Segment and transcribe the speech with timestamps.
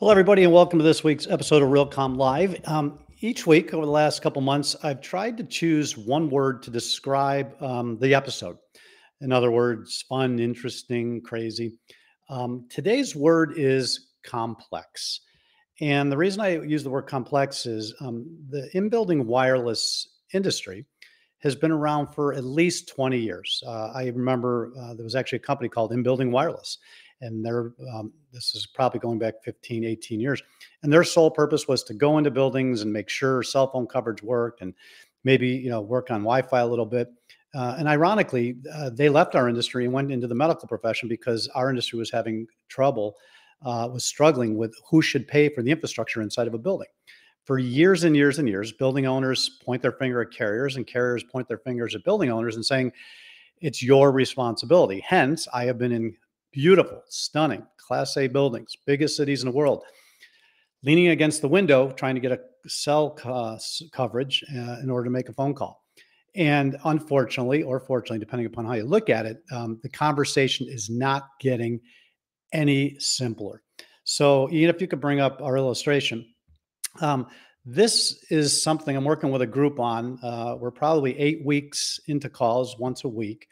[0.00, 2.60] Hello, everybody, and welcome to this week's episode of Realcomm Live.
[2.68, 6.70] Um, each week over the last couple months, I've tried to choose one word to
[6.70, 8.58] describe um, the episode.
[9.22, 11.72] In other words, fun, interesting, crazy.
[12.30, 15.22] Um, today's word is complex.
[15.80, 20.86] And the reason I use the word complex is um, the in building wireless industry
[21.40, 23.64] has been around for at least 20 years.
[23.66, 26.78] Uh, I remember uh, there was actually a company called In Building Wireless
[27.20, 30.42] and their um, this is probably going back 15 18 years
[30.82, 34.22] and their sole purpose was to go into buildings and make sure cell phone coverage
[34.22, 34.74] worked and
[35.24, 37.08] maybe you know work on wi-fi a little bit
[37.54, 41.48] uh, and ironically uh, they left our industry and went into the medical profession because
[41.54, 43.16] our industry was having trouble
[43.64, 46.88] uh, was struggling with who should pay for the infrastructure inside of a building.
[47.44, 51.24] For years and years and years building owners point their finger at carriers and carriers
[51.24, 52.92] point their fingers at building owners and saying
[53.60, 55.02] it's your responsibility.
[55.04, 56.14] Hence i have been in
[56.52, 59.82] beautiful, stunning Class A buildings, biggest cities in the world.
[60.84, 63.58] Leaning against the window, trying to get a cell uh,
[63.92, 65.82] coverage uh, in order to make a phone call.
[66.36, 70.88] And unfortunately, or fortunately, depending upon how you look at it, um, the conversation is
[70.88, 71.80] not getting
[72.52, 73.62] any simpler.
[74.04, 76.24] So, Ian, if you could bring up our illustration,
[77.00, 77.26] um,
[77.64, 80.18] this is something I'm working with a group on.
[80.22, 83.48] Uh, we're probably eight weeks into calls once a week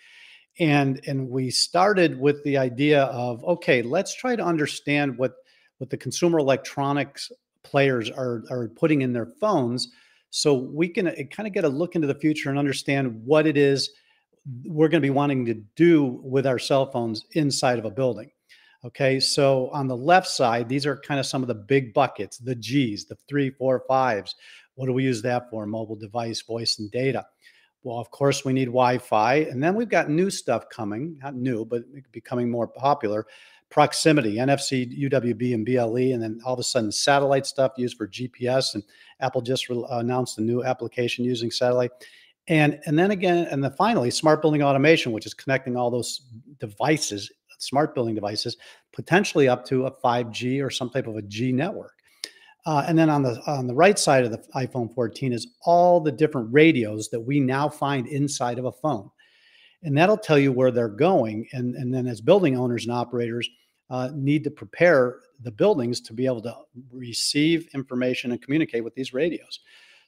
[0.58, 5.34] and and we started with the idea of okay let's try to understand what
[5.78, 7.30] what the consumer electronics
[7.62, 9.88] players are are putting in their phones
[10.30, 13.46] so we can uh, kind of get a look into the future and understand what
[13.46, 13.90] it is
[14.64, 18.30] we're going to be wanting to do with our cell phones inside of a building.
[18.84, 22.38] Okay so on the left side these are kind of some of the big buckets
[22.38, 24.34] the g's the three four fives.
[24.74, 25.66] What do we use that for?
[25.66, 27.26] Mobile device voice and data
[27.86, 29.36] well, of course, we need Wi Fi.
[29.36, 33.26] And then we've got new stuff coming, not new, but becoming more popular
[33.70, 36.12] proximity, NFC, UWB, and BLE.
[36.12, 38.74] And then all of a sudden, satellite stuff used for GPS.
[38.74, 38.82] And
[39.20, 41.92] Apple just re- announced a new application using satellite.
[42.48, 46.22] And, and then again, and then finally, smart building automation, which is connecting all those
[46.58, 48.56] devices, smart building devices,
[48.92, 51.95] potentially up to a 5G or some type of a G network.
[52.66, 56.00] Uh, and then on the on the right side of the iPhone 14 is all
[56.00, 59.08] the different radios that we now find inside of a phone,
[59.84, 61.46] and that'll tell you where they're going.
[61.52, 63.48] And and then as building owners and operators
[63.88, 66.56] uh, need to prepare the buildings to be able to
[66.90, 69.60] receive information and communicate with these radios.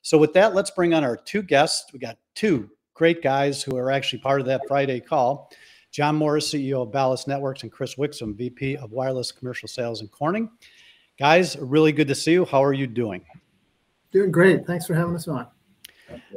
[0.03, 1.93] So with that, let's bring on our two guests.
[1.93, 5.53] We got two great guys who are actually part of that Friday call.
[5.93, 10.09] John Morris, CEO of Ballast Networks, and Chris Wixom, VP of Wireless Commercial Sales in
[10.09, 10.51] Corning.
[11.19, 12.45] Guys, really good to see you.
[12.45, 13.25] How are you doing?
[14.13, 14.67] Doing great.
[14.67, 15.49] Thanks for having us on.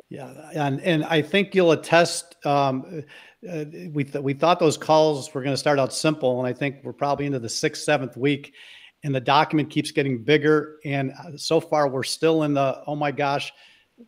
[0.10, 2.36] Yeah, and and I think you'll attest.
[2.46, 3.04] Um,
[3.50, 6.58] uh, we th- we thought those calls were going to start out simple, and I
[6.58, 8.54] think we're probably into the sixth, seventh week,
[9.04, 10.80] and the document keeps getting bigger.
[10.84, 13.54] And uh, so far, we're still in the oh my gosh,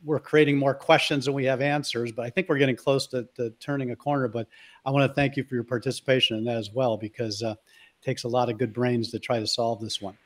[0.03, 2.11] we're creating more questions than we have answers.
[2.11, 4.27] But I think we're getting close to, to turning a corner.
[4.27, 4.47] But
[4.85, 8.05] I want to thank you for your participation in that as well, because uh, it
[8.05, 10.17] takes a lot of good brains to try to solve this one.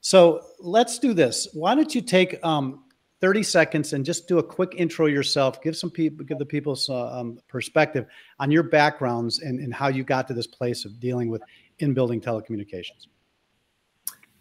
[0.00, 1.48] So let's do this.
[1.52, 2.84] Why don't you take um,
[3.20, 5.62] 30 seconds and just do a quick intro yourself.
[5.62, 8.06] Give some people, give the people some um, perspective
[8.38, 11.42] on your backgrounds and, and how you got to this place of dealing with
[11.80, 13.08] in-building telecommunications.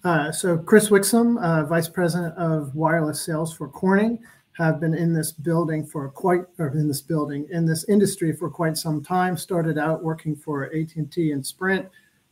[0.05, 4.19] Uh, so Chris Wixom, uh, Vice President of Wireless Sales for Corning,
[4.53, 8.49] have been in this building for quite, or in this building, in this industry for
[8.49, 9.35] quite some time.
[9.35, 11.87] Started out working for AT&T and Sprint,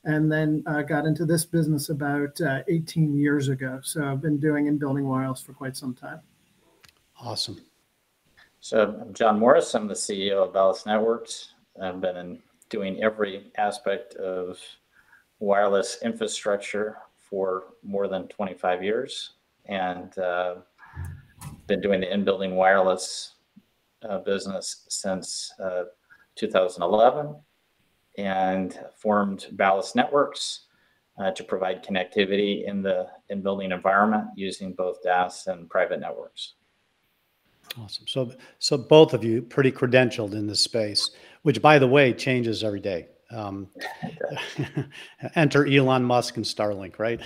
[0.08, 3.82] and then uh, got into this business about uh, 18 years ago.
[3.84, 6.22] So I've been doing in building wireless for quite some time.
[7.20, 7.62] Awesome.
[8.62, 9.76] So I'm John Morris.
[9.76, 11.54] I'm the CEO of Ballast Networks.
[11.82, 14.58] I've been in doing every aspect of
[15.40, 19.32] wireless infrastructure for more than 25 years
[19.66, 20.56] and uh,
[21.68, 23.34] been doing the in-building wireless
[24.08, 25.84] uh, business since uh,
[26.36, 27.36] 2011
[28.18, 30.62] and formed Ballast Networks
[31.20, 36.54] uh, to provide connectivity in the in building environment using both DAS and private networks.
[37.80, 38.08] Awesome.
[38.08, 41.12] So, so both of you pretty credentialed in this space,
[41.44, 43.08] which, by the way, changes every day.
[43.30, 43.68] Um,
[45.36, 47.22] enter Elon Musk and Starlink, right?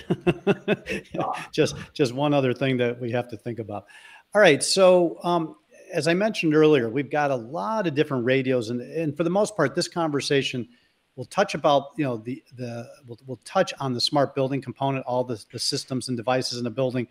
[1.52, 3.86] just, just one other thing that we have to think about.
[4.34, 4.62] All right.
[4.62, 5.56] So, um,
[5.92, 9.30] as I mentioned earlier, we've got a lot of different radios, and, and for the
[9.30, 10.68] most part, this conversation
[11.16, 15.04] We'll touch about you know the the we'll, we'll touch on the smart building component,
[15.04, 17.06] all the, the systems and devices in the building,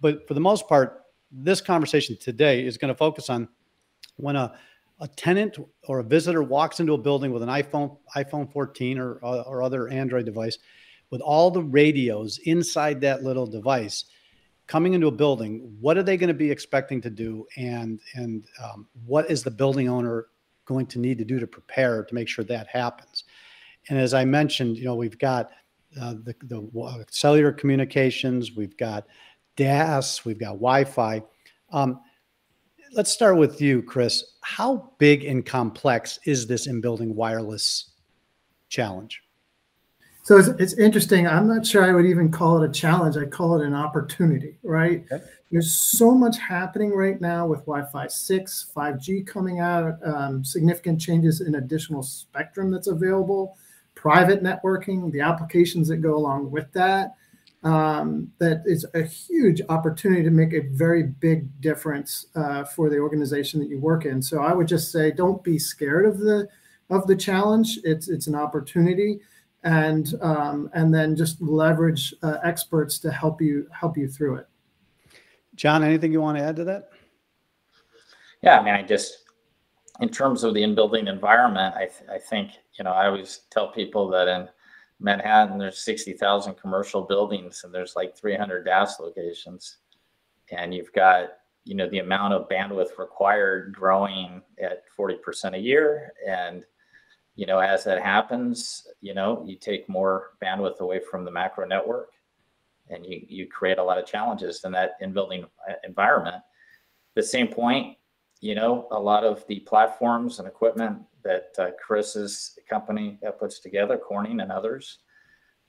[0.00, 3.48] but for the most part, this conversation today is going to focus on
[4.16, 4.54] when a
[5.00, 5.58] a tenant
[5.88, 9.88] or a visitor walks into a building with an iPhone iPhone 14 or or other
[9.88, 10.58] Android device
[11.10, 14.04] with all the radios inside that little device
[14.66, 18.44] coming into a building, what are they going to be expecting to do, and and
[18.62, 20.26] um, what is the building owner
[20.64, 23.24] going to need to do to prepare to make sure that happens?
[23.88, 25.50] And as I mentioned, you know, we've got
[26.00, 29.06] uh, the the cellular communications, we've got
[29.56, 31.22] DAS, we've got Wi-Fi.
[31.70, 32.00] Um,
[32.92, 34.24] let's start with you, Chris.
[34.42, 37.90] How big and complex is this in-building wireless
[38.68, 39.22] challenge?
[40.22, 41.26] So it's, it's interesting.
[41.28, 43.16] I'm not sure I would even call it a challenge.
[43.18, 45.04] I call it an opportunity, right?
[45.12, 45.22] Okay.
[45.52, 50.98] There's so much happening right now with Wi Fi 6, 5G coming out, um, significant
[50.98, 53.58] changes in additional spectrum that's available,
[53.94, 57.14] private networking, the applications that go along with that.
[57.62, 62.98] Um, that is a huge opportunity to make a very big difference uh, for the
[62.98, 64.20] organization that you work in.
[64.20, 66.46] So I would just say, don't be scared of the
[66.90, 67.78] of the challenge.
[67.82, 69.20] It's it's an opportunity
[69.64, 74.46] and um, and then just leverage uh, experts to help you help you through it.
[75.54, 76.90] John, anything you want to add to that?
[78.42, 79.23] Yeah, I mean, I just
[80.00, 83.72] in terms of the in-building environment, I, th- I think you know I always tell
[83.72, 84.48] people that in
[85.00, 89.78] Manhattan there's sixty thousand commercial buildings and there's like three hundred DAS locations,
[90.50, 91.30] and you've got
[91.64, 96.64] you know the amount of bandwidth required growing at forty percent a year and
[97.36, 101.66] you know, as that happens, you know, you take more bandwidth away from the macro
[101.66, 102.10] network
[102.90, 106.42] and you, you create a lot of challenges in that in building uh, environment.
[107.14, 107.96] The same point,
[108.44, 113.58] you know, a lot of the platforms and equipment that uh, Chris's company uh, puts
[113.58, 114.98] together, Corning and others,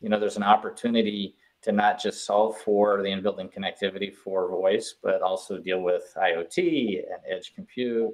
[0.02, 4.94] you know, there's an opportunity to not just solve for the in-building connectivity for voice,
[5.02, 8.14] but also deal with IoT and edge compute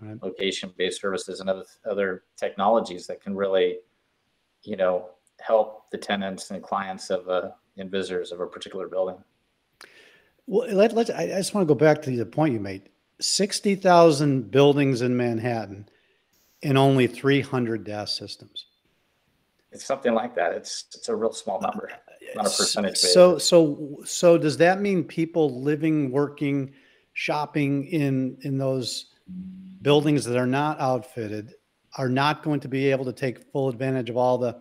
[0.00, 0.20] right.
[0.20, 3.78] location-based services and other other technologies that can really,
[4.64, 5.10] you know,
[5.40, 9.18] help the tenants and clients of a and visitors of a particular building.
[10.48, 12.88] Well, let, let I just want to go back to the point you made.
[13.22, 15.88] Sixty thousand buildings in Manhattan,
[16.62, 18.66] and only three hundred DAS systems.
[19.70, 20.52] It's something like that.
[20.52, 21.90] It's it's a real small number,
[22.34, 22.98] not a percentage.
[22.98, 23.48] So basis.
[23.48, 26.74] so so does that mean people living, working,
[27.12, 29.12] shopping in in those
[29.82, 31.54] buildings that are not outfitted
[31.98, 34.60] are not going to be able to take full advantage of all the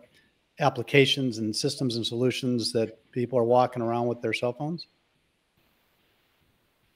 [0.59, 4.87] applications and systems and solutions that people are walking around with their cell phones?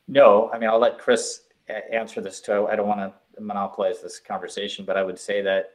[0.07, 2.67] No, I mean, I'll let Chris answer this too.
[2.67, 5.71] I don't want to monopolize this conversation, but I would say that,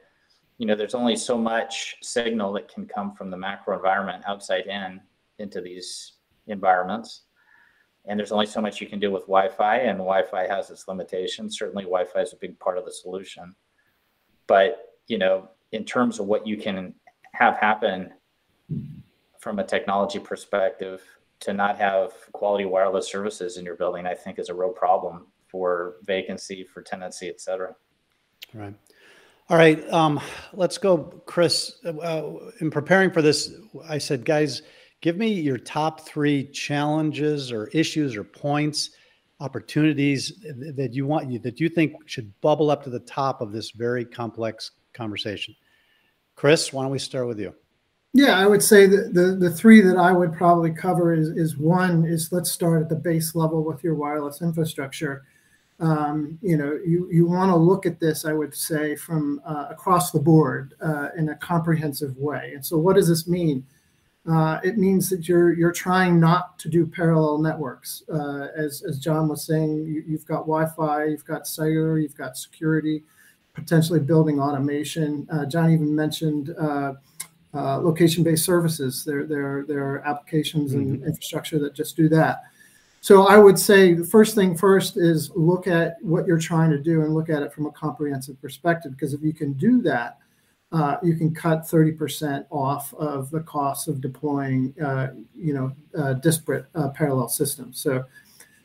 [0.57, 4.67] you know, there's only so much signal that can come from the macro environment outside
[4.67, 5.01] in
[5.39, 6.13] into these
[6.47, 7.23] environments
[8.05, 11.57] and there's only so much you can do with Wi-Fi, and Wi-Fi has its limitations.
[11.57, 13.55] Certainly, Wi-Fi is a big part of the solution,
[14.47, 16.93] but you know, in terms of what you can
[17.33, 18.13] have happen
[19.39, 21.01] from a technology perspective,
[21.41, 25.27] to not have quality wireless services in your building, I think, is a real problem
[25.51, 27.75] for vacancy, for tenancy, et cetera.
[28.53, 28.73] Right.
[29.49, 29.87] All right.
[29.91, 30.19] Um,
[30.53, 31.79] let's go, Chris.
[31.85, 32.23] Uh,
[32.61, 33.53] in preparing for this,
[33.87, 34.61] I said, guys
[35.01, 38.91] Give me your top three challenges or issues or points,
[39.39, 40.45] opportunities
[40.75, 44.05] that you want that you think should bubble up to the top of this very
[44.05, 45.55] complex conversation.
[46.35, 47.53] Chris, why don't we start with you?
[48.13, 51.57] Yeah, I would say that the, the three that I would probably cover is, is
[51.57, 55.23] one is let's start at the base level with your wireless infrastructure.
[55.81, 59.65] Um, you know, you, you want to look at this, I would say, from uh,
[59.69, 62.53] across the board uh, in a comprehensive way.
[62.53, 63.65] And so, what does this mean?
[64.29, 68.03] uh, it means that you're you're trying not to do parallel networks.
[68.11, 72.37] Uh, as as John was saying, you, have got Wi-Fi, you've got cellular, you've got
[72.37, 73.03] security,
[73.53, 75.27] potentially building automation.
[75.31, 76.93] Uh, John even mentioned uh,
[77.53, 79.03] uh, location-based services.
[79.03, 80.81] There there there are applications mm-hmm.
[80.81, 82.43] and infrastructure that just do that.
[83.03, 86.77] So I would say the first thing first is look at what you're trying to
[86.77, 88.91] do and look at it from a comprehensive perspective.
[88.91, 90.19] Because if you can do that,
[90.71, 96.13] uh, you can cut 30% off of the cost of deploying, uh, you know, uh,
[96.13, 97.81] disparate uh, parallel systems.
[97.81, 98.05] So,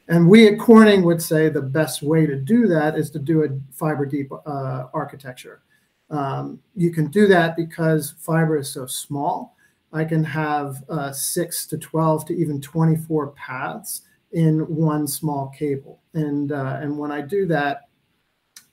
[0.09, 3.43] and we at Corning would say the best way to do that is to do
[3.43, 5.63] a fiber deep uh, architecture.
[6.11, 9.57] Um, you can do that because fiber is so small.
[9.95, 14.03] I can have uh, six to 12 to even 24 paths
[14.37, 15.99] in one small cable.
[16.13, 17.89] And, and when I do that,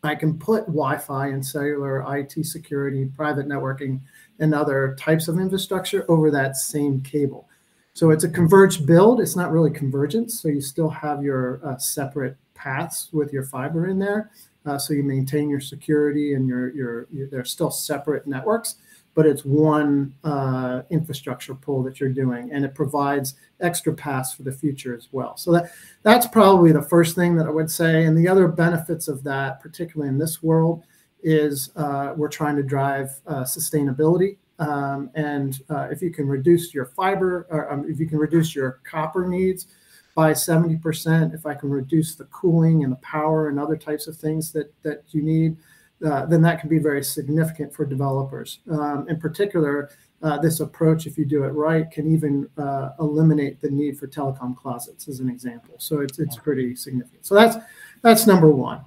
[0.03, 4.01] I can put Wi-Fi and cellular, IT security, private networking,
[4.39, 7.47] and other types of infrastructure over that same cable.
[7.93, 9.21] So it's a converged build.
[9.21, 10.41] It's not really convergence.
[10.41, 14.31] So you still have your uh, separate paths with your fiber in there.
[14.65, 18.75] Uh, so you maintain your security and your, your, your they're still separate networks,
[19.15, 24.43] but it's one uh, infrastructure pull that you're doing, and it provides extra paths for
[24.43, 25.37] the future as well.
[25.37, 28.05] So that that's probably the first thing that I would say.
[28.05, 30.83] And the other benefits of that, particularly in this world,
[31.21, 34.37] is uh, we're trying to drive uh, sustainability.
[34.59, 38.55] Um, and uh, if you can reduce your fiber, or um, if you can reduce
[38.55, 39.67] your copper needs
[40.15, 44.15] by 70%, if I can reduce the cooling and the power and other types of
[44.15, 45.57] things that that you need
[46.05, 48.59] uh, then that can be very significant for developers.
[48.69, 49.89] Um, in particular,
[50.21, 54.07] uh, this approach, if you do it right, can even uh, eliminate the need for
[54.07, 55.75] telecom closets, as an example.
[55.77, 57.25] So it's it's pretty significant.
[57.25, 57.57] So that's
[58.01, 58.81] that's number one.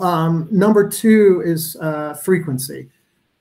[0.00, 2.90] Um, number two is uh, frequency,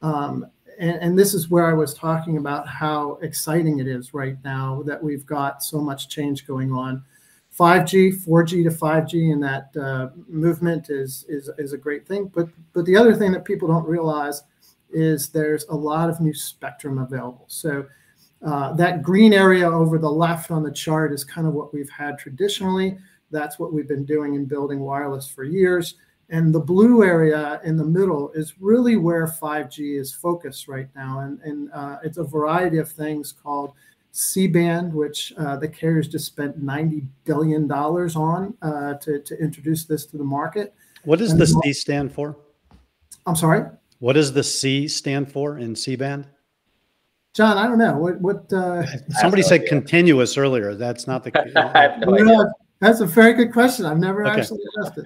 [0.01, 0.47] um,
[0.79, 4.81] and, and this is where I was talking about how exciting it is right now
[4.85, 7.03] that we've got so much change going on
[7.57, 12.31] 5G, 4G to 5G, and that uh, movement is, is is a great thing.
[12.33, 14.43] But but the other thing that people don't realize
[14.89, 17.45] is there's a lot of new spectrum available.
[17.47, 17.85] So
[18.45, 21.89] uh, that green area over the left on the chart is kind of what we've
[21.89, 22.97] had traditionally.
[23.31, 25.95] That's what we've been doing in building wireless for years.
[26.29, 31.21] And the blue area in the middle is really where 5G is focused right now.
[31.21, 33.73] And, and uh, it's a variety of things called
[34.11, 40.05] C-band, which uh, the carriers just spent $90 billion on uh, to, to introduce this
[40.07, 40.73] to the market.
[41.03, 42.35] What does and the C stand for?
[43.25, 43.65] I'm sorry?
[43.99, 46.27] What does the C stand for in C-band?
[47.33, 47.97] John, I don't know.
[47.97, 48.83] What, what uh,
[49.19, 49.69] somebody said idea.
[49.69, 50.73] continuous earlier.
[50.73, 51.31] That's not the
[51.75, 53.85] I have no That's a very good question.
[53.85, 54.39] I've never okay.
[54.39, 55.05] actually asked it.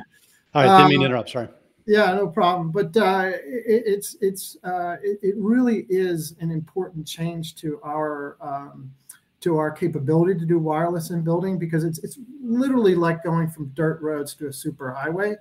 [0.54, 1.30] All right, didn't mean to um, interrupt.
[1.30, 1.50] Sorry.
[1.86, 2.72] Yeah, no problem.
[2.72, 8.38] But uh, it, it's it's uh, it, it, really is an important change to our
[8.40, 8.92] um,
[9.42, 13.68] to our capability to do wireless in building because it's it's literally like going from
[13.70, 15.36] dirt roads to a super highway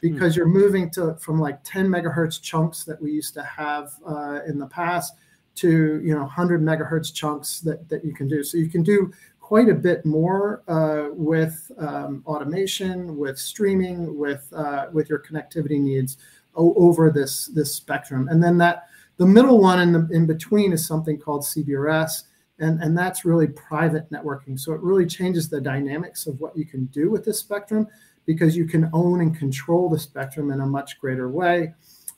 [0.00, 4.40] because you're moving to from like 10 megahertz chunks that we used to have uh,
[4.46, 5.14] in the past
[5.56, 8.44] to you know 100 megahertz chunks that that you can do.
[8.44, 9.12] So you can do
[9.48, 15.80] quite a bit more uh, with um, automation, with streaming, with uh, with your connectivity
[15.80, 16.18] needs
[16.54, 18.28] over this this spectrum.
[18.28, 22.24] And then that the middle one in the in between is something called CBRS
[22.58, 24.60] and, and that's really private networking.
[24.60, 27.86] So it really changes the dynamics of what you can do with this spectrum
[28.26, 31.72] because you can own and control the spectrum in a much greater way.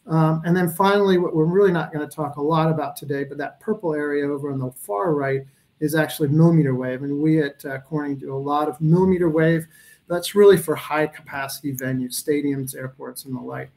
[0.08, 3.22] Um, and then finally, what we're really not going to talk a lot about today,
[3.22, 5.42] but that purple area over on the far right
[5.80, 7.02] is actually millimeter wave.
[7.02, 9.66] And we at uh, Corning do a lot of millimeter wave.
[10.08, 13.70] That's really for high capacity venues, stadiums, airports, and the like.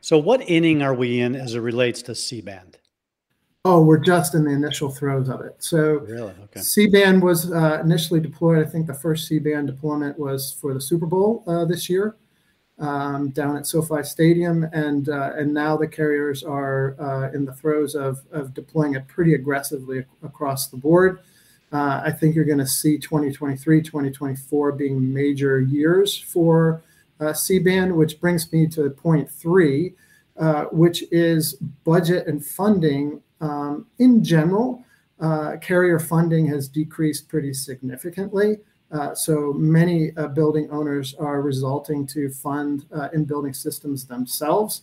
[0.00, 2.78] So, what inning are we in as it relates to C band?
[3.64, 5.54] Oh, we're just in the initial throes of it.
[5.60, 6.34] So really?
[6.44, 6.60] okay.
[6.60, 8.66] C-band was uh, initially deployed.
[8.66, 12.16] I think the first C-band deployment was for the Super Bowl uh, this year
[12.80, 17.52] um, down at SoFi Stadium, and uh, and now the carriers are uh, in the
[17.54, 21.20] throes of of deploying it pretty aggressively across the board.
[21.72, 26.82] Uh, I think you're going to see 2023, 2024 being major years for
[27.18, 29.94] uh, C-band, which brings me to point three.
[30.38, 31.52] Uh, which is
[31.84, 34.82] budget and funding um, in general,
[35.20, 38.56] uh, carrier funding has decreased pretty significantly.
[38.90, 44.82] Uh, so many uh, building owners are resulting to fund in building systems themselves.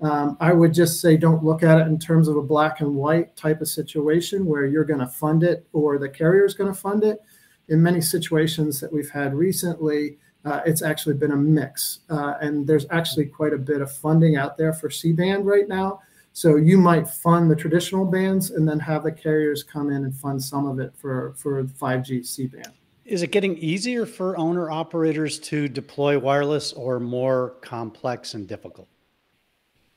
[0.00, 2.94] Um, I would just say don't look at it in terms of a black and
[2.94, 6.72] white type of situation where you're going to fund it or the carrier is going
[6.72, 7.20] to fund it.
[7.68, 12.00] In many situations that we've had recently, uh, it's actually been a mix.
[12.08, 15.68] Uh, and there's actually quite a bit of funding out there for C band right
[15.68, 16.00] now.
[16.32, 20.14] So you might fund the traditional bands and then have the carriers come in and
[20.14, 22.72] fund some of it for, for 5G C band.
[23.04, 28.88] Is it getting easier for owner operators to deploy wireless or more complex and difficult?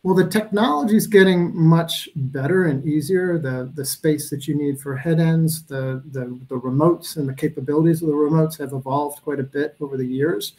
[0.04, 3.40] Well, the technology is getting much better and easier.
[3.40, 7.34] The the space that you need for head ends, the, the the remotes and the
[7.34, 10.54] capabilities of the remotes have evolved quite a bit over the years.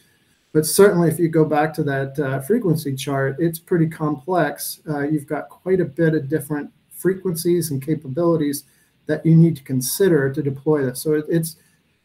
[0.51, 4.79] But certainly, if you go back to that uh, frequency chart, it's pretty complex.
[4.89, 8.63] Uh, you've got quite a bit of different frequencies and capabilities
[9.05, 11.01] that you need to consider to deploy this.
[11.01, 11.57] So it, it's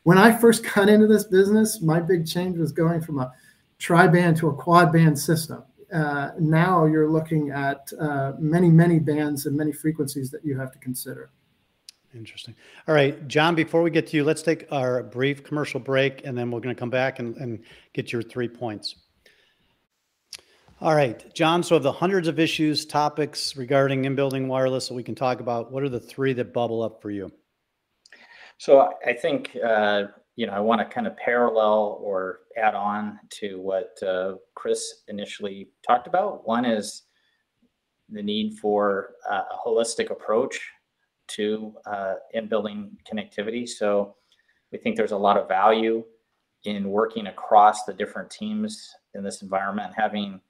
[0.02, 3.32] when I first got into this business, my big change was going from a
[3.78, 5.62] tri-band to a quad band system.
[5.92, 10.70] Uh, now you're looking at uh, many, many bands and many frequencies that you have
[10.72, 11.30] to consider.
[12.14, 12.56] Interesting.
[12.88, 16.36] All right, John, before we get to you, let's take our brief commercial break and
[16.36, 17.60] then we're going to come back and, and
[17.92, 18.96] get your three points.
[20.80, 24.94] All right, John, so of the hundreds of issues, topics regarding in building wireless that
[24.94, 27.30] we can talk about, what are the three that bubble up for you?
[28.58, 30.04] So I think, uh,
[30.40, 35.02] you know, I want to kind of parallel or add on to what uh, Chris
[35.08, 36.48] initially talked about.
[36.48, 37.02] One is
[38.08, 40.58] the need for uh, a holistic approach
[41.32, 43.68] to uh, in building connectivity.
[43.68, 44.16] So
[44.72, 46.02] we think there's a lot of value
[46.64, 50.40] in working across the different teams in this environment, having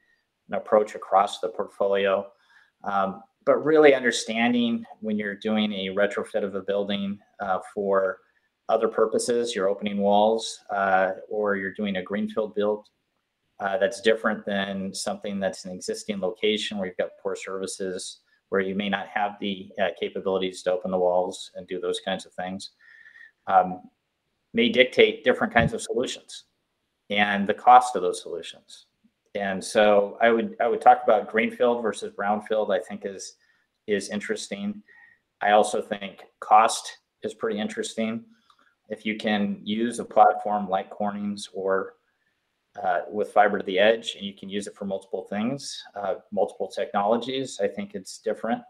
[0.50, 2.24] an approach across the portfolio.
[2.84, 8.18] Um, but really understanding when you're doing a retrofit of a building uh, for
[8.70, 12.88] other purposes, you're opening walls, uh, or you're doing a greenfield build
[13.58, 18.60] uh, that's different than something that's an existing location where you've got poor services, where
[18.60, 22.24] you may not have the uh, capabilities to open the walls and do those kinds
[22.24, 22.70] of things,
[23.48, 23.82] um,
[24.54, 26.44] may dictate different kinds of solutions
[27.10, 28.86] and the cost of those solutions.
[29.34, 32.74] And so I would I would talk about greenfield versus brownfield.
[32.74, 33.34] I think is
[33.86, 34.82] is interesting.
[35.40, 38.24] I also think cost is pretty interesting.
[38.90, 41.94] If you can use a platform like Corning's or
[42.80, 46.16] uh, with fiber to the edge, and you can use it for multiple things, uh,
[46.30, 48.62] multiple technologies, I think it's different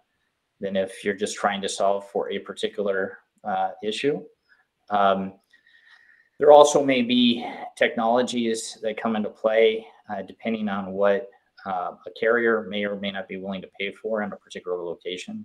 [0.60, 4.22] than if you're just trying to solve for a particular uh, issue.
[4.90, 5.34] Um,
[6.38, 7.46] there also may be
[7.76, 11.30] technologies that come into play uh, depending on what
[11.66, 14.82] uh, a carrier may or may not be willing to pay for in a particular
[14.82, 15.44] location.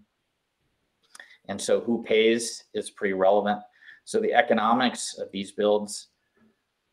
[1.47, 3.59] And so who pays is pretty relevant.
[4.05, 6.09] So the economics of these builds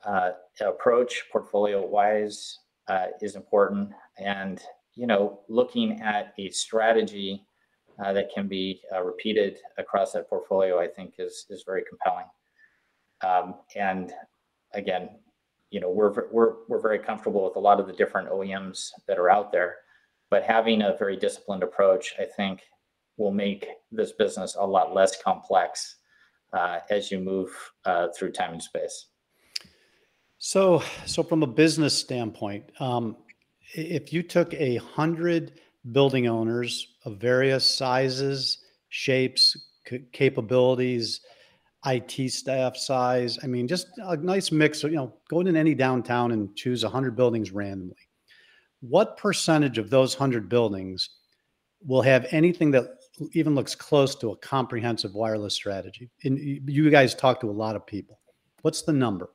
[0.05, 3.91] uh, approach portfolio wise uh, is important.
[4.19, 4.61] And,
[4.95, 7.45] you know, looking at a strategy
[8.03, 12.27] uh, that can be uh, repeated across that portfolio, I think is, is very compelling.
[13.23, 14.13] Um, and
[14.73, 15.11] again,
[15.71, 19.19] you know, we're, we're, we're very comfortable with a lot of the different OEMs that
[19.19, 19.77] are out there,
[20.31, 22.63] but having a very disciplined approach, I think
[23.19, 25.97] will make this business a lot less complex
[26.53, 27.51] uh, as you move
[27.85, 29.07] uh, through time and space.
[30.39, 33.17] So, so from a business standpoint, um,
[33.75, 39.57] if you took a hundred building owners of various sizes, shapes,
[39.89, 41.21] c- capabilities,
[41.85, 43.39] IT staff size.
[43.43, 44.85] I mean, just a nice mix.
[44.85, 47.97] Of, you know, go in any downtown and choose 100 buildings randomly.
[48.81, 51.09] What percentage of those 100 buildings
[51.85, 52.85] will have anything that
[53.33, 56.11] even looks close to a comprehensive wireless strategy?
[56.25, 58.19] And you guys talk to a lot of people.
[58.63, 59.31] What's the number?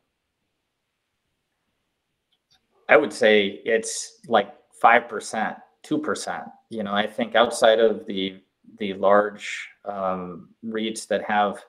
[2.89, 6.51] I would say it's like 5%, 2%.
[6.69, 8.41] You know, I think outside of the
[8.79, 11.63] the large um, REITs that have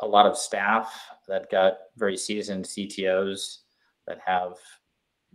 [0.00, 0.94] a lot of staff
[1.26, 3.60] that got very seasoned CTOs
[4.06, 4.52] that have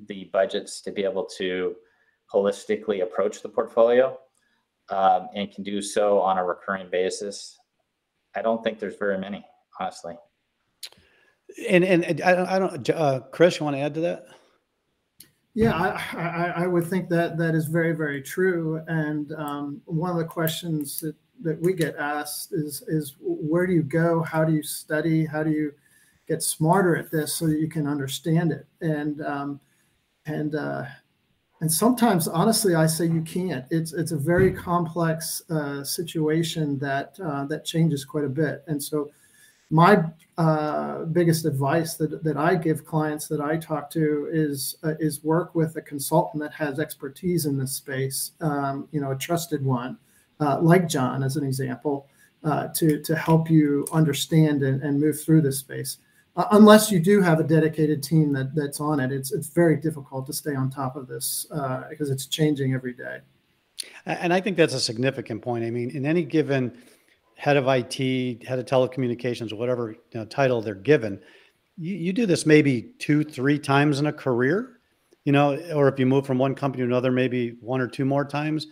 [0.08, 1.76] the budgets to be able to
[2.32, 4.18] holistically approach the portfolio
[4.90, 7.58] um, and can do so on a recurring basis.
[8.36, 9.46] I don't think there's very many,
[9.80, 10.16] honestly.
[11.68, 14.26] And and I don't, I don't uh, Chris, you want to add to that?
[15.56, 18.82] Yeah, I, I, I, would think that that is very, very true.
[18.88, 23.74] And um, one of the questions that that we get asked is is where do
[23.74, 24.22] you go?
[24.22, 25.26] How do you study?
[25.26, 25.74] How do you
[26.28, 28.68] get smarter at this so that you can understand it?
[28.82, 29.60] And um,
[30.26, 30.84] and uh,
[31.62, 33.66] and sometimes, honestly, I say you can't.
[33.70, 38.64] It's it's a very complex uh, situation that uh, that changes quite a bit.
[38.68, 39.12] And so,
[39.70, 40.04] my
[40.38, 45.24] uh, biggest advice that, that I give clients that I talk to is uh, is
[45.24, 48.32] work with a consultant that has expertise in this space.
[48.42, 49.98] Um, you know, a trusted one
[50.40, 52.08] uh, like John, as an example,
[52.44, 55.98] uh, to, to help you understand and, and move through this space.
[56.36, 59.76] Uh, unless you do have a dedicated team that, that's on it, it's, it's very
[59.76, 61.48] difficult to stay on top of this
[61.90, 63.20] because uh, it's changing every day.
[64.06, 65.64] And I think that's a significant point.
[65.64, 66.78] I mean, in any given
[67.36, 71.20] head of IT, head of telecommunications, whatever you know, title they're given,
[71.78, 74.80] you, you do this maybe two, three times in a career,
[75.24, 78.06] you know, or if you move from one company to another, maybe one or two
[78.06, 78.68] more times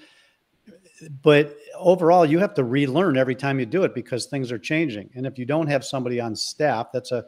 [1.21, 5.09] but overall you have to relearn every time you do it because things are changing
[5.15, 7.25] and if you don't have somebody on staff that's a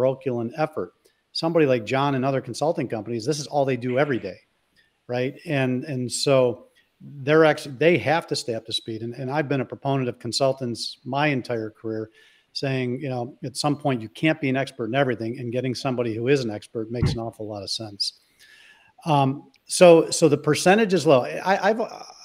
[0.00, 0.92] herculean effort.
[1.32, 4.38] Somebody like john and other consulting companies this is all they do every day
[5.06, 5.38] right?
[5.46, 6.66] And and so
[7.00, 9.02] they're actually they have to stay up to speed.
[9.02, 12.10] And, and i've been a proponent of consultants my entire career
[12.52, 15.74] saying you know at some point you can't be an expert in everything and getting
[15.74, 18.20] somebody who is an expert makes an awful lot of sense.
[19.06, 21.24] Um, so so the percentage is low.
[21.24, 21.80] I, i've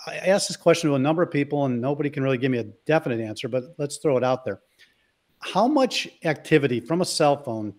[0.08, 2.58] I asked this question to a number of people, and nobody can really give me
[2.58, 4.62] a definite answer, but let's throw it out there.
[5.40, 7.74] How much activity from a cell phone,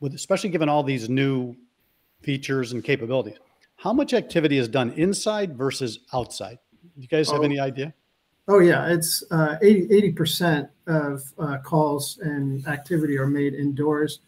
[0.00, 1.56] with especially given all these new
[2.22, 3.38] features and capabilities,
[3.76, 6.58] how much activity is done inside versus outside?
[6.96, 7.94] You guys have oh, any idea?
[8.46, 14.20] Oh yeah, it's uh, 80 percent of uh, calls and activity are made indoors,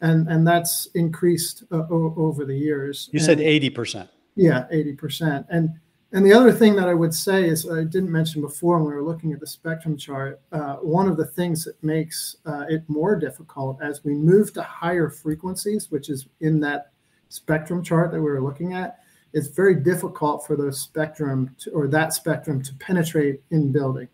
[0.00, 3.08] and and that's increased uh, o- over the years.
[3.12, 4.10] You and, said eighty percent.
[4.34, 5.70] Yeah, eighty percent, and
[6.14, 8.94] And the other thing that I would say is I didn't mention before when we
[8.94, 10.42] were looking at the spectrum chart.
[10.52, 14.62] Uh, one of the things that makes uh, it more difficult as we move to
[14.62, 16.92] higher frequencies, which is in that
[17.30, 18.98] spectrum chart that we were looking at,
[19.32, 24.08] it's very difficult for those spectrum to, or that spectrum to penetrate in building.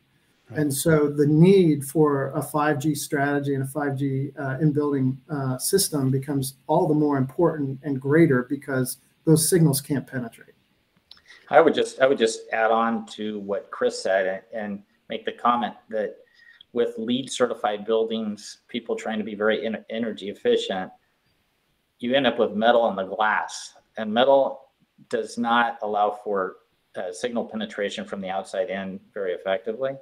[0.51, 0.61] Right.
[0.61, 5.59] And so the need for a 5G strategy and a 5G uh, in building uh,
[5.59, 10.55] system becomes all the more important and greater because those signals can't penetrate.
[11.51, 15.33] I would just I would just add on to what Chris said and make the
[15.33, 16.17] comment that
[16.73, 20.93] with LEED certified buildings, people trying to be very energy efficient,
[21.99, 24.69] you end up with metal on the glass, and metal
[25.09, 26.57] does not allow for
[26.97, 29.97] uh, signal penetration from the outside in very effectively.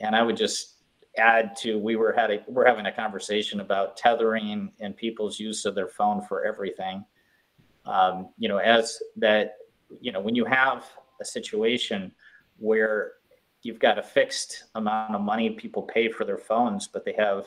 [0.00, 0.76] And I would just
[1.18, 5.64] add to we were had a, we're having a conversation about tethering and people's use
[5.64, 7.04] of their phone for everything.
[7.84, 9.56] Um, you know, as that
[10.00, 10.84] you know, when you have
[11.20, 12.12] a situation
[12.58, 13.12] where
[13.62, 17.46] you've got a fixed amount of money people pay for their phones, but they have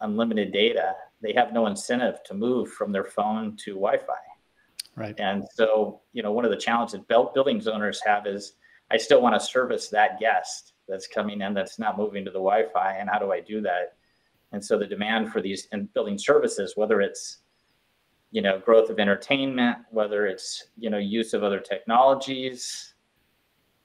[0.00, 4.12] unlimited data, they have no incentive to move from their phone to Wi-Fi.
[4.96, 5.18] Right.
[5.18, 8.54] And so, you know, one of the challenges buildings owners have is
[8.90, 12.38] I still want to service that guest that's coming in that's not moving to the
[12.38, 13.96] Wi-Fi, and how do I do that?
[14.52, 17.38] And so the demand for these and building services, whether it's
[18.30, 22.94] you know growth of entertainment whether it's you know use of other technologies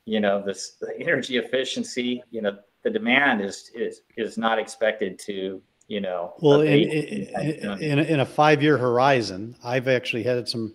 [0.06, 5.62] you know this energy efficiency you know the demand is is is not expected to
[5.88, 10.74] you know well in, in, in, in a five year horizon i've actually had some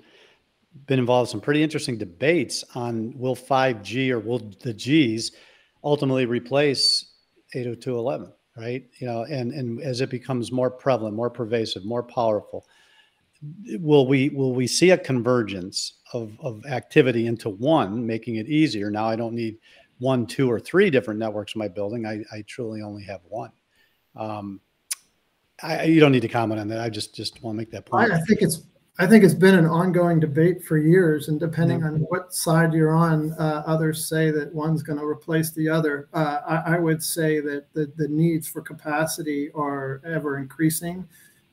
[0.86, 5.32] been involved in some pretty interesting debates on will 5g or will the g's
[5.82, 7.12] ultimately replace
[7.54, 8.84] 802.11 right?
[8.98, 12.66] You know and and as it becomes more prevalent more pervasive more powerful
[13.78, 18.90] will we will we see a convergence of, of activity into one making it easier?
[18.90, 19.58] Now i don't need
[19.98, 22.06] one two or three different networks in my building.
[22.06, 23.52] I, I truly only have one.
[24.16, 24.60] Um,
[25.62, 26.80] I, you don't need to comment on that.
[26.80, 28.10] I just just want to make that point.
[28.10, 28.64] I, I think it's
[28.98, 32.94] i think it's been an ongoing debate for years and depending on what side you're
[32.94, 36.08] on uh, others say that one's going to replace the other.
[36.12, 41.06] Uh, I, I would say that the, the needs for capacity are ever increasing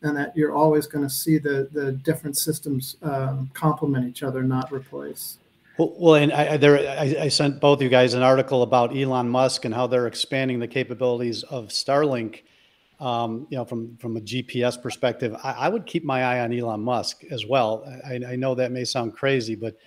[0.03, 4.43] and that you're always going to see the the different systems um, complement each other,
[4.43, 5.39] not replace.
[5.77, 9.63] Well, and I, there, I, I, sent both you guys an article about Elon Musk
[9.63, 12.41] and how they're expanding the capabilities of Starlink.
[12.99, 16.51] Um, you know, from from a GPS perspective, I, I, would keep my eye on
[16.51, 17.85] Elon Musk as well.
[18.03, 19.77] I, I, know that may sound crazy, but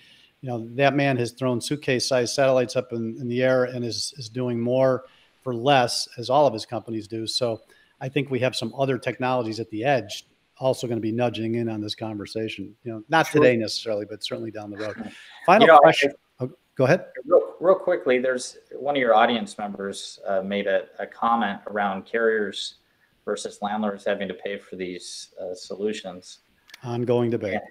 [0.43, 4.15] you know that man has thrown suitcase-sized satellites up in, in the air and is
[4.17, 5.07] is doing more
[5.43, 7.27] for less, as all of his companies do.
[7.27, 7.63] So
[8.01, 10.27] I think we have some other technologies at the edge
[10.61, 12.75] also going to be nudging in on this conversation.
[12.85, 15.13] You know, not today necessarily, but certainly down the road.
[15.47, 16.13] Final you know, question.
[16.39, 17.07] I, oh, go ahead.
[17.25, 22.05] Real, real, quickly, there's one of your audience members uh, made a, a, comment around
[22.05, 22.77] carriers
[23.25, 26.41] versus landlords having to pay for these uh, solutions.
[26.85, 27.55] Ongoing debate.
[27.55, 27.63] And,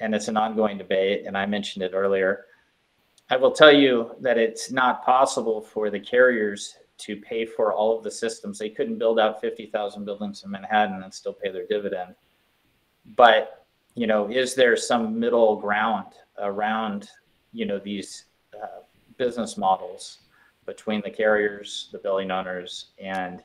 [0.00, 2.46] and it's an ongoing debate, and I mentioned it earlier.
[3.30, 7.96] I will tell you that it's not possible for the carriers to pay for all
[7.96, 8.58] of the systems.
[8.58, 12.14] They couldn't build out 50,000 buildings in Manhattan and still pay their dividend.
[13.16, 17.08] But, you know, is there some middle ground around,
[17.52, 18.80] you know, these uh,
[19.16, 20.18] business models
[20.66, 23.42] between the carriers, the building owners, and,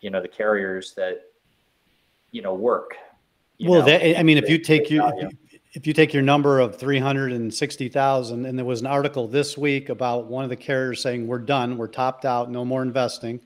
[0.00, 1.22] you know, the carriers that,
[2.30, 2.94] you know, work?
[3.58, 5.10] You well, know, that, I mean, if you take your,
[5.76, 10.24] if you take your number of 360,000 and there was an article this week about
[10.24, 13.38] one of the carriers saying we're done, we're topped out, no more investing.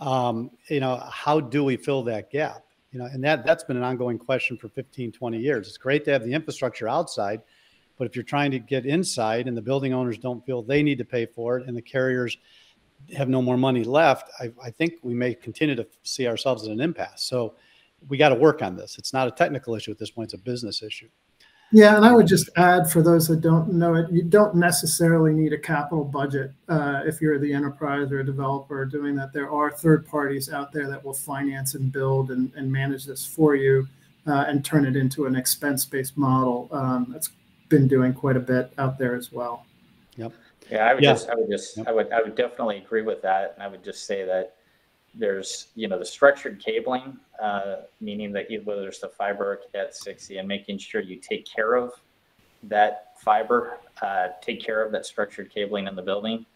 [0.00, 2.64] Um, you know, how do we fill that gap?
[2.90, 5.68] You know, and that that's been an ongoing question for 15, 20 years.
[5.68, 7.42] It's great to have the infrastructure outside,
[7.96, 10.98] but if you're trying to get inside and the building owners don't feel they need
[10.98, 12.38] to pay for it and the carriers
[13.16, 16.72] have no more money left, I, I think we may continue to see ourselves at
[16.72, 17.22] an impasse.
[17.22, 17.54] So
[18.08, 18.98] we got to work on this.
[18.98, 21.08] It's not a technical issue at this point, it's a business issue.
[21.74, 25.32] Yeah, and I would just add for those that don't know it, you don't necessarily
[25.32, 29.32] need a capital budget uh, if you're the enterprise or a developer doing that.
[29.32, 33.24] There are third parties out there that will finance and build and, and manage this
[33.24, 33.88] for you
[34.26, 36.68] uh, and turn it into an expense based model.
[36.72, 37.30] Um, that's
[37.70, 39.64] been doing quite a bit out there as well.
[40.16, 40.32] Yep.
[40.70, 41.12] Yeah, I would yeah.
[41.12, 41.88] just, I would just, yep.
[41.88, 44.56] I would, I would definitely agree with that, and I would just say that
[45.14, 49.94] there's you know the structured cabling, uh, meaning that whether it's the fiber or Cat
[49.94, 51.92] 60, and making sure you take care of
[52.64, 56.46] that fiber, uh, take care of that structured cabling in the building,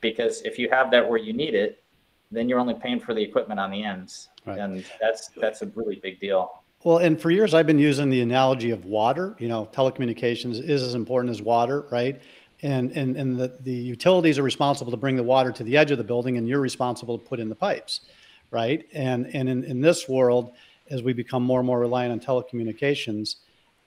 [0.00, 1.82] because if you have that where you need it,
[2.30, 4.58] then you're only paying for the equipment on the ends, right.
[4.58, 6.62] and that's that's a really big deal.
[6.82, 9.36] Well, and for years I've been using the analogy of water.
[9.38, 12.20] You know, telecommunications is as important as water, right?
[12.64, 15.92] And and and the, the utilities are responsible to bring the water to the edge
[15.92, 18.00] of the building and you're responsible to put in the pipes
[18.54, 18.86] right?
[18.94, 20.52] And and in, in this world
[20.90, 23.36] as we become more and more reliant on telecommunications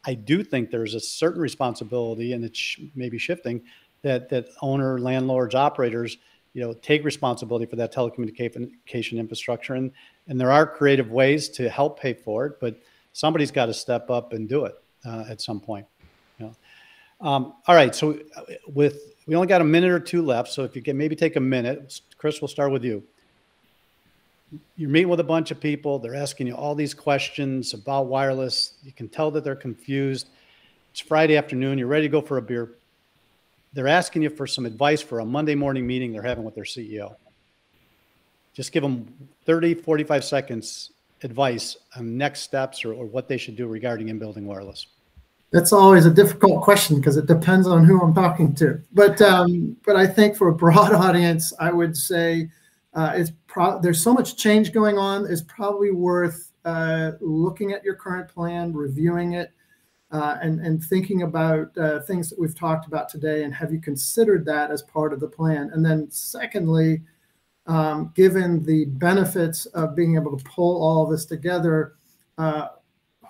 [0.05, 3.61] i do think there's a certain responsibility and it's maybe shifting
[4.01, 6.17] that that owner landlords operators
[6.53, 9.75] you know take responsibility for that telecommunication infrastructure.
[9.75, 9.91] And
[10.27, 12.79] and there are creative ways to help pay for it but
[13.13, 15.85] somebody's got to step up and do it uh, at some point
[17.21, 17.93] um, all right.
[17.95, 20.49] So uh, with we only got a minute or two left.
[20.51, 23.03] So if you can maybe take a minute, Chris, we'll start with you.
[24.77, 25.99] You're meeting with a bunch of people.
[25.99, 28.75] They're asking you all these questions about wireless.
[28.83, 30.29] You can tell that they're confused.
[30.91, 31.77] It's Friday afternoon.
[31.77, 32.71] You're ready to go for a beer.
[33.73, 36.63] They're asking you for some advice for a Monday morning meeting they're having with their
[36.63, 37.15] CEO.
[38.53, 39.13] Just give them
[39.45, 40.91] 30, 45 seconds
[41.23, 44.87] advice on next steps or, or what they should do regarding in building wireless.
[45.51, 48.81] That's always a difficult question because it depends on who I'm talking to.
[48.91, 52.49] But um, but I think for a broad audience, I would say
[52.93, 55.25] uh, it's pro- there's so much change going on.
[55.31, 59.53] It's probably worth uh, looking at your current plan, reviewing it,
[60.11, 63.43] uh, and and thinking about uh, things that we've talked about today.
[63.43, 65.69] And have you considered that as part of the plan?
[65.73, 67.03] And then secondly,
[67.67, 71.93] um, given the benefits of being able to pull all this together
[72.37, 72.67] uh,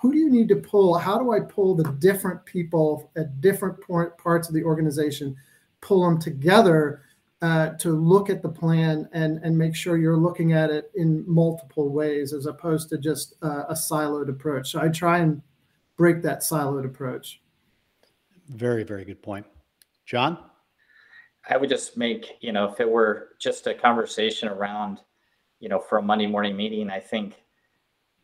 [0.00, 0.96] who do you need to pull?
[0.96, 5.36] How do I pull the different people at different point, parts of the organization,
[5.80, 7.02] pull them together
[7.42, 11.24] uh, to look at the plan and, and make sure you're looking at it in
[11.26, 14.70] multiple ways as opposed to just uh, a siloed approach.
[14.70, 15.40] So I try and
[15.96, 17.40] break that siloed approach.
[18.48, 19.46] Very, very good point.
[20.04, 20.38] John?
[21.48, 24.98] I would just make, you know, if it were just a conversation around,
[25.60, 27.42] you know, for a Monday morning meeting, I think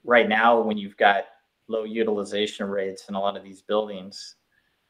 [0.05, 1.25] right now when you've got
[1.69, 4.37] low utilization rates in a lot of these buildings,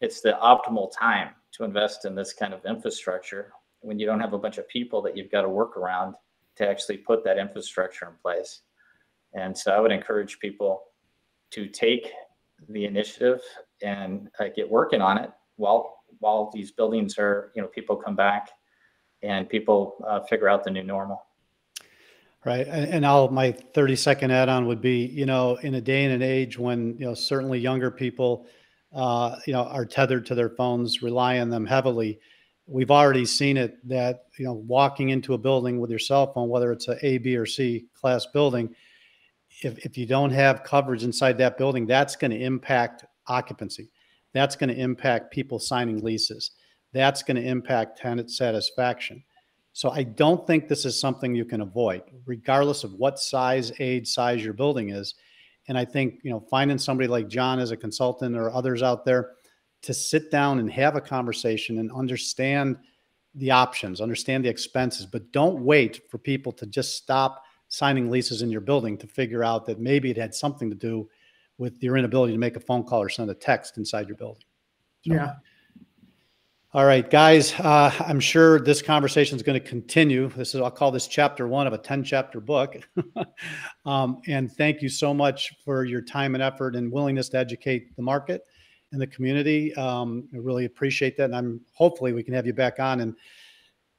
[0.00, 4.32] it's the optimal time to invest in this kind of infrastructure when you don't have
[4.32, 6.14] a bunch of people that you've got to work around
[6.56, 8.62] to actually put that infrastructure in place.
[9.34, 10.84] And so I would encourage people
[11.50, 12.10] to take
[12.68, 13.40] the initiative
[13.82, 18.16] and uh, get working on it while while these buildings are, you know, people come
[18.16, 18.50] back
[19.22, 21.26] and people uh, figure out the new normal.
[22.44, 22.66] Right.
[22.68, 26.12] And I'll, my 30 second add on would be, you know, in a day and
[26.12, 28.46] an age when, you know, certainly younger people,
[28.94, 32.18] uh, you know, are tethered to their phones, rely on them heavily.
[32.66, 36.50] We've already seen it that, you know, walking into a building with your cell phone,
[36.50, 38.74] whether it's a A, B, or C class building,
[39.62, 43.88] if, if you don't have coverage inside that building, that's going to impact occupancy.
[44.34, 46.50] That's going to impact people signing leases.
[46.92, 49.24] That's going to impact tenant satisfaction
[49.74, 54.06] so I don't think this is something you can avoid, regardless of what size, age,
[54.06, 55.16] size your building is.
[55.66, 59.04] And I think you know finding somebody like John as a consultant or others out
[59.04, 59.32] there
[59.82, 62.76] to sit down and have a conversation and understand
[63.34, 68.42] the options, understand the expenses, but don't wait for people to just stop signing leases
[68.42, 71.08] in your building to figure out that maybe it had something to do
[71.58, 74.44] with your inability to make a phone call or send a text inside your building.
[75.02, 75.34] So, yeah.
[76.74, 80.28] All right, guys, uh, I'm sure this conversation is going to continue.
[80.30, 82.76] This is, I'll call this chapter one of a 10 chapter book.
[83.86, 87.94] um, and thank you so much for your time and effort and willingness to educate
[87.94, 88.42] the market
[88.90, 89.72] and the community.
[89.76, 91.26] Um, I really appreciate that.
[91.26, 93.14] And I'm hopefully we can have you back on and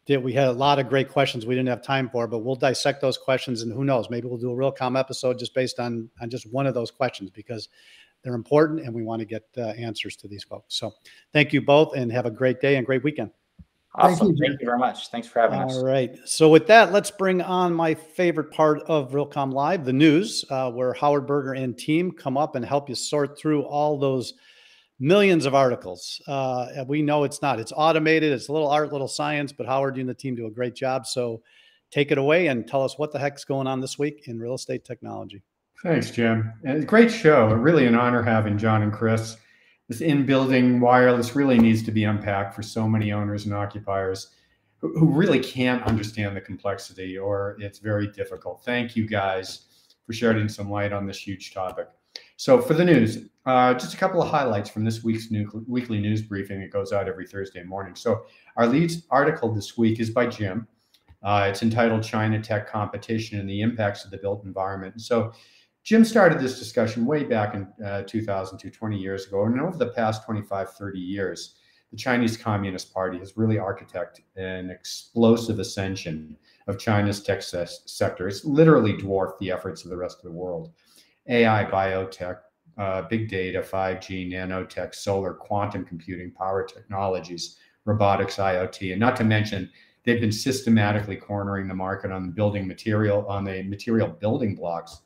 [0.05, 2.57] did, we had a lot of great questions we didn't have time for, but we'll
[2.57, 6.09] dissect those questions and who knows, maybe we'll do a Realcomm episode just based on,
[6.21, 7.69] on just one of those questions because
[8.25, 10.75] they're important, and we want to get uh, answers to these folks.
[10.75, 10.91] So,
[11.31, 13.29] thank you both, and have a great day and great weekend.
[13.93, 14.17] Awesome.
[14.17, 15.09] Thank you, Thank you very much.
[15.09, 15.77] Thanks for having All us.
[15.77, 16.17] All right.
[16.25, 20.71] So, with that, let's bring on my favorite part of Realcomm Live, the news, uh,
[20.71, 24.33] where Howard Berger and team come up and help you sort through all those
[24.99, 26.19] millions of articles.
[26.27, 29.97] Uh, we know it's not, it's automated, it's a little art, little science, but Howard,
[29.97, 31.05] you and the team do a great job.
[31.05, 31.43] So,
[31.91, 34.55] take it away and tell us what the heck's going on this week in real
[34.55, 35.43] estate technology.
[35.83, 36.53] Thanks, Jim.
[36.63, 37.53] And great show.
[37.53, 39.38] Really an honor having John and Chris.
[39.88, 44.31] This in-building wireless really needs to be unpacked for so many owners and occupiers
[44.79, 48.63] who, really can't understand the complexity or it's very difficult.
[48.63, 49.65] Thank you guys
[50.05, 51.88] for shedding some light on this huge topic.
[52.38, 55.99] So for the news, uh, just a couple of highlights from this week's new, weekly
[55.99, 57.95] news briefing that goes out every Thursday morning.
[57.95, 58.25] So
[58.57, 60.67] our lead article this week is by Jim.
[61.23, 65.01] Uh, it's entitled China Tech Competition and the Impacts of the Built Environment.
[65.01, 65.33] So
[65.86, 69.45] Jim started this discussion way back in uh, 2002, 20 years ago.
[69.45, 71.58] And over the past 25, 30 years,
[71.91, 76.36] the Chinese Communist Party has really architected an explosive ascension
[76.67, 78.28] of China's tech sector.
[78.28, 80.74] It's literally dwarfed the efforts of the rest of the world.
[81.28, 82.39] AI, biotech,
[82.80, 89.24] uh, big data, 5G, nanotech, solar, quantum computing, power technologies, robotics, IoT, and not to
[89.24, 89.69] mention
[90.04, 95.02] they've been systematically cornering the market on building material, on the material building blocks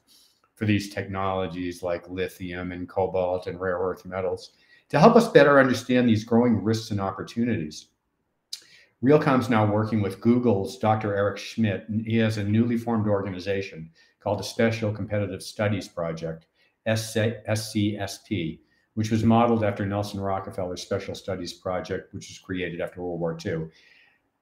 [0.59, 4.51] for these technologies like lithium and cobalt and rare earth metals
[4.89, 7.87] to help us better understand these growing risks and opportunities.
[9.01, 11.15] Realcomm's now working with Google's Dr.
[11.15, 16.47] Eric Schmidt, and he has a newly formed organization called the Special Competitive Studies Project,
[16.85, 18.59] SCSP,
[18.95, 23.37] which was modeled after Nelson Rockefeller's Special Studies Project, which was created after World War
[23.45, 23.67] II.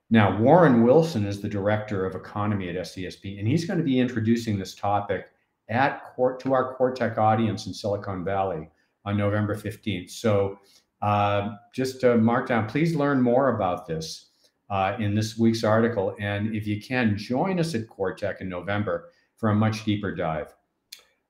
[0.10, 4.00] Now, Warren Wilson is the director of economy at SCSP, and he's going to be
[4.00, 5.28] introducing this topic
[5.70, 8.70] at court to our CoreTech audience in Silicon Valley
[9.06, 10.12] on November 15th.
[10.12, 10.60] So
[11.02, 14.30] uh, just to mark down, please learn more about this
[14.70, 16.16] uh, in this week's article.
[16.20, 20.54] And if you can, join us at CoreTech in November for a much deeper dive.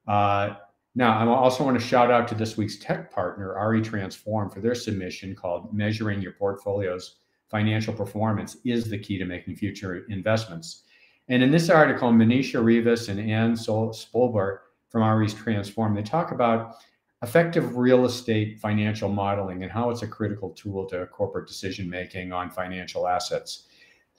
[0.08, 0.56] Uh,
[0.96, 4.62] now, I also want to shout out to this week's tech partner, RE Transform, for
[4.62, 7.18] their submission called Measuring Your Portfolio's
[7.50, 10.84] Financial Performance is the Key to Making Future Investments.
[11.30, 14.60] And in this article, Manisha Rivas and Anne Spolber
[14.90, 16.76] from RE's Transform, they talk about
[17.24, 22.32] effective real estate financial modeling and how it's a critical tool to corporate decision making
[22.32, 23.68] on financial assets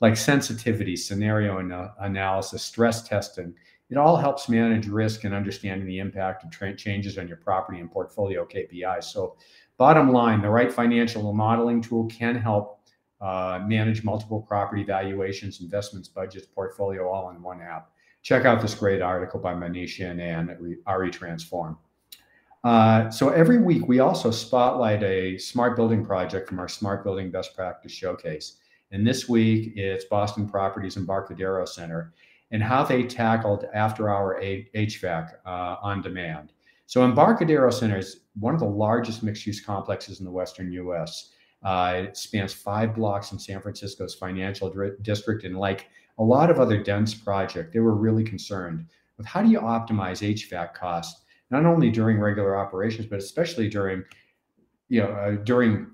[0.00, 1.58] like sensitivity, scenario
[2.00, 3.54] analysis, stress testing.
[3.90, 7.80] It all helps manage risk and understanding the impact of tra- changes on your property
[7.80, 9.04] and portfolio KPIs.
[9.04, 9.36] So,
[9.76, 12.77] bottom line, the right financial modeling tool can help
[13.20, 17.90] uh, manage multiple property valuations, investments, budgets, portfolio, all in one app.
[18.22, 21.78] Check out this great article by Manisha and RE Transform.
[22.64, 27.30] Uh, so every week we also spotlight a smart building project from our Smart Building
[27.30, 28.56] Best Practice Showcase.
[28.90, 32.12] And this week it's Boston Properties Embarcadero Center
[32.50, 36.52] and how they tackled after hour HVAC uh, on demand.
[36.86, 41.30] So Embarcadero Center is one of the largest mixed use complexes in the Western US.
[41.62, 45.44] Uh, it spans five blocks in San Francisco's financial district.
[45.44, 49.50] And like a lot of other dense projects, they were really concerned with how do
[49.50, 54.04] you optimize HVAC costs, not only during regular operations, but especially during,
[54.88, 55.88] you know, uh, during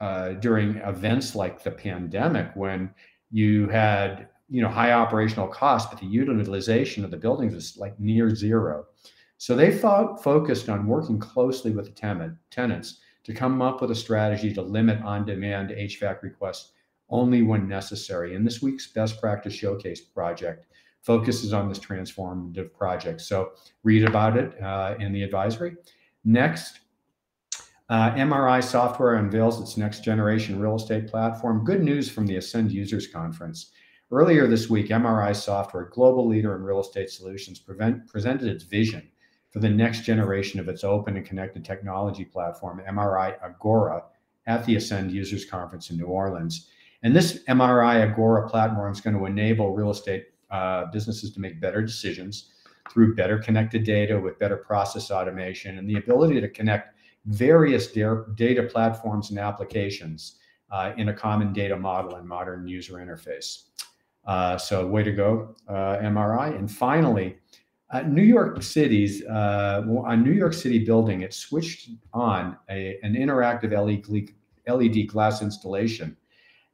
[0.00, 2.90] uh, during events like the pandemic when
[3.30, 7.98] you had you know high operational costs, but the utilization of the buildings was like
[7.98, 8.86] near zero.
[9.38, 13.90] So they fo- focused on working closely with the tenant, tenants to come up with
[13.90, 16.70] a strategy to limit on-demand HVAC requests
[17.08, 18.36] only when necessary.
[18.36, 20.66] And this week's best practice showcase project
[21.02, 23.20] focuses on this transformative project.
[23.20, 23.50] So
[23.82, 25.74] read about it uh, in the advisory.
[26.24, 26.78] Next,
[27.88, 31.64] uh, MRI Software unveils its next generation real estate platform.
[31.64, 33.72] Good news from the Ascend Users Conference.
[34.12, 39.08] Earlier this week, MRI Software, global leader in real estate solutions, prevent, presented its vision
[39.56, 44.04] for the next generation of its open and connected technology platform, MRI Agora,
[44.46, 46.68] at the Ascend Users Conference in New Orleans.
[47.02, 51.58] And this MRI Agora platform is going to enable real estate uh, businesses to make
[51.58, 52.50] better decisions
[52.92, 58.68] through better connected data with better process automation and the ability to connect various data
[58.70, 60.36] platforms and applications
[60.70, 63.68] uh, in a common data model and modern user interface.
[64.26, 66.54] Uh, so, way to go, uh, MRI.
[66.58, 67.38] And finally,
[68.06, 73.72] New York City's uh, a New York City building, it switched on a, an interactive
[73.72, 74.30] LED,
[74.66, 76.16] LED glass installation.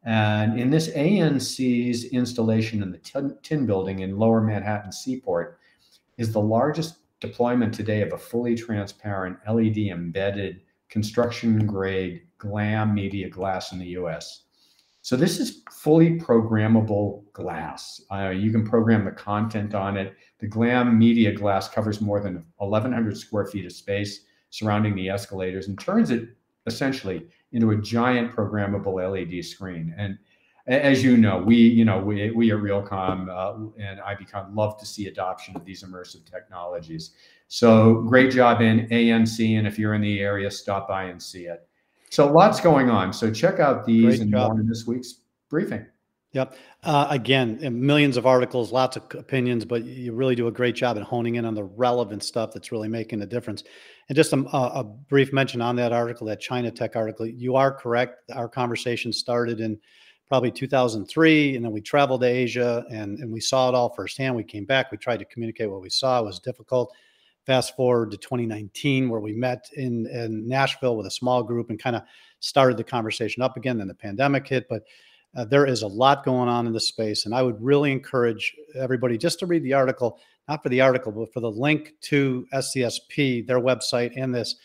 [0.04, 5.58] And in this ANC's installation in the Tin, tin Building in Lower Manhattan Seaport
[6.16, 13.28] is the largest deployment today of a fully transparent LED embedded construction grade glam media
[13.28, 14.44] glass in the US.
[15.02, 18.00] So this is fully programmable glass.
[18.10, 20.14] Uh, you can program the content on it.
[20.38, 25.66] The glam media glass covers more than 1,100 square feet of space surrounding the escalators
[25.66, 26.28] and turns it
[26.66, 29.92] essentially into a giant programmable LED screen.
[29.98, 30.18] And
[30.68, 34.86] as you know, we, you know, we, we at Realcomm uh, and IBcon love to
[34.86, 37.14] see adoption of these immersive technologies.
[37.48, 41.46] So great job in ANC, and if you're in the area, stop by and see
[41.46, 41.68] it.
[42.12, 43.10] So lots going on.
[43.14, 44.52] So check out these great and job.
[44.52, 45.14] more in this week's
[45.48, 45.86] briefing.
[46.32, 46.54] Yep.
[46.82, 50.98] Uh, again, millions of articles, lots of opinions, but you really do a great job
[50.98, 53.64] at honing in on the relevant stuff that's really making a difference.
[54.10, 57.24] And just a, a brief mention on that article, that China Tech article.
[57.24, 58.30] You are correct.
[58.30, 59.78] Our conversation started in
[60.28, 64.34] probably 2003 and then we traveled to asia and, and we saw it all firsthand
[64.34, 66.90] we came back we tried to communicate what we saw it was difficult
[67.46, 71.78] fast forward to 2019 where we met in, in nashville with a small group and
[71.82, 72.02] kind of
[72.40, 74.82] started the conversation up again then the pandemic hit but
[75.34, 78.54] uh, there is a lot going on in this space and i would really encourage
[78.78, 80.18] everybody just to read the article
[80.48, 84.56] not for the article but for the link to scsp their website and this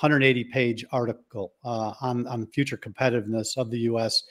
[0.00, 4.24] 180 page article uh, on, on future competitiveness of the us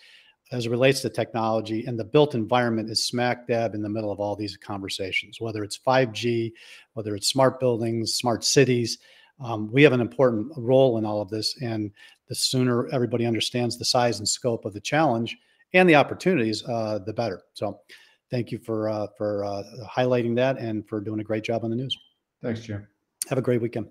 [0.51, 4.11] as it relates to technology, and the built environment is smack dab in the middle
[4.11, 6.51] of all these conversations, whether it's 5G,
[6.93, 8.99] whether it's smart buildings, smart cities.
[9.39, 11.57] Um, we have an important role in all of this.
[11.61, 11.91] And
[12.27, 15.35] the sooner everybody understands the size and scope of the challenge
[15.73, 17.41] and the opportunities, uh, the better.
[17.53, 17.81] So
[18.29, 21.71] thank you for, uh, for uh, highlighting that and for doing a great job on
[21.71, 21.97] the news.
[22.41, 22.87] Thanks, Jim.
[23.29, 23.87] Have a great weekend.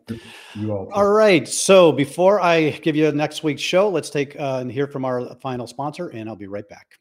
[0.55, 0.91] You all.
[0.93, 1.47] All right.
[1.49, 5.35] So before I give you next week's show, let's take uh, and hear from our
[5.37, 6.99] final sponsor, and I'll be right back.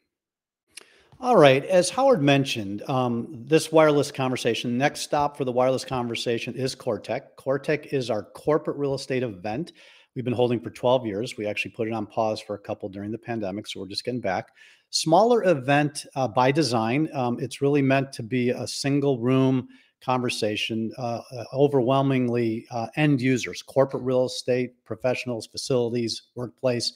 [1.20, 1.64] All right.
[1.66, 7.22] As Howard mentioned, um, this wireless conversation, next stop for the wireless conversation is CoreTech.
[7.38, 9.72] CoreTech is our corporate real estate event
[10.14, 11.36] we've been holding for 12 years.
[11.36, 14.04] We actually put it on pause for a couple during the pandemic, so we're just
[14.04, 14.48] getting back.
[14.90, 17.08] Smaller event uh, by design.
[17.12, 19.68] Um, it's really meant to be a single room
[20.04, 26.94] conversation, uh, uh, overwhelmingly uh, end users, corporate real estate, professionals, facilities, workplace.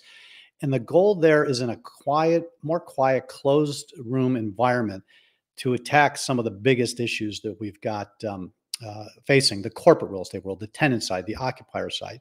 [0.60, 5.04] And the goal there is in a quiet, more quiet, closed room environment
[5.56, 8.52] to attack some of the biggest issues that we've got um,
[8.84, 12.20] uh, facing the corporate real estate world, the tenant side, the occupier side,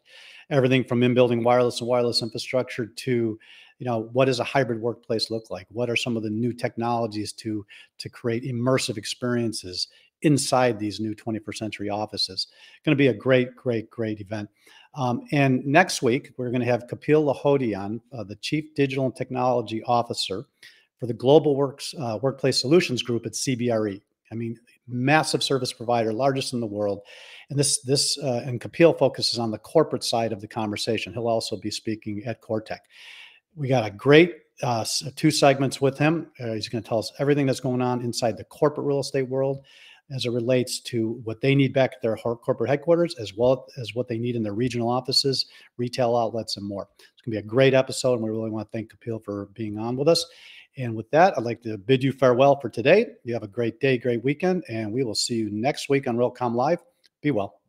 [0.50, 3.38] everything from in building wireless and wireless infrastructure to
[3.80, 5.68] you know what does a hybrid workplace look like?
[5.70, 7.64] What are some of the new technologies to
[8.00, 9.88] to create immersive experiences
[10.22, 12.48] inside these new 21st century offices.
[12.86, 14.50] Going to be a great, great, great event.
[14.96, 17.76] Um, and next week, we're going to have Kapil Lahoti
[18.12, 20.46] uh, the Chief Digital and Technology Officer
[21.00, 24.02] for the Global Works uh, Workplace Solutions Group at CBRE.
[24.32, 27.02] I mean, massive service provider, largest in the world.
[27.50, 31.14] And this, this, uh, and Kapil focuses on the corporate side of the conversation.
[31.14, 32.80] He'll also be speaking at CoreTech.
[33.56, 34.84] We got a great uh,
[35.16, 36.32] two segments with him.
[36.40, 39.30] Uh, he's going to tell us everything that's going on inside the corporate real estate
[39.30, 39.64] world
[40.14, 43.94] as it relates to what they need back at their corporate headquarters, as well as
[43.94, 45.48] what they need in their regional offices,
[45.78, 46.88] retail outlets, and more.
[46.98, 49.48] It's going to be a great episode, and we really want to thank Kapil for
[49.54, 50.26] being on with us.
[50.78, 53.08] And with that, I'd like to bid you farewell for today.
[53.24, 56.16] You have a great day, great weekend, and we will see you next week on
[56.16, 56.80] Realcomm Live.
[57.22, 57.60] Be well.